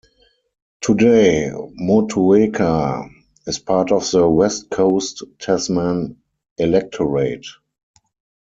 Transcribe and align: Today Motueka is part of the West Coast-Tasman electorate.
Today 0.81 1.51
Motueka 1.79 3.07
is 3.45 3.59
part 3.59 3.91
of 3.91 4.09
the 4.09 4.27
West 4.27 4.67
Coast-Tasman 4.71 6.17
electorate. 6.57 7.45